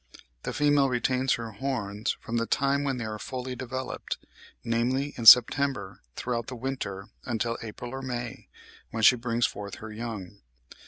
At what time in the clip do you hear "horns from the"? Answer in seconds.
1.51-2.47